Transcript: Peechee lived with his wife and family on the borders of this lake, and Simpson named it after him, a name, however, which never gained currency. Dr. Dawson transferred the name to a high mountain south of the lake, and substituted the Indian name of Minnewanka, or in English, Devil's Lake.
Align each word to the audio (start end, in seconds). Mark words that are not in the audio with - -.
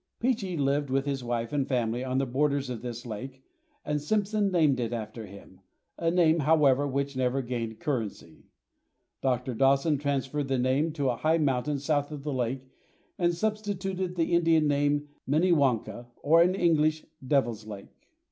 Peechee 0.19 0.57
lived 0.57 0.89
with 0.89 1.05
his 1.05 1.23
wife 1.23 1.53
and 1.53 1.67
family 1.67 2.03
on 2.03 2.17
the 2.17 2.25
borders 2.25 2.71
of 2.71 2.81
this 2.81 3.05
lake, 3.05 3.43
and 3.85 4.01
Simpson 4.01 4.49
named 4.49 4.79
it 4.79 4.93
after 4.93 5.27
him, 5.27 5.59
a 5.95 6.09
name, 6.09 6.39
however, 6.39 6.87
which 6.87 7.15
never 7.15 7.43
gained 7.43 7.79
currency. 7.79 8.47
Dr. 9.21 9.53
Dawson 9.53 9.99
transferred 9.99 10.47
the 10.47 10.57
name 10.57 10.91
to 10.93 11.09
a 11.11 11.17
high 11.17 11.37
mountain 11.37 11.77
south 11.77 12.09
of 12.11 12.23
the 12.23 12.33
lake, 12.33 12.63
and 13.19 13.35
substituted 13.35 14.15
the 14.15 14.33
Indian 14.33 14.67
name 14.67 14.95
of 14.95 15.03
Minnewanka, 15.27 16.07
or 16.23 16.41
in 16.41 16.55
English, 16.55 17.05
Devil's 17.27 17.67
Lake. 17.67 18.09